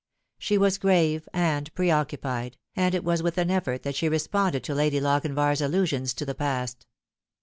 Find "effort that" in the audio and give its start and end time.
3.51-3.93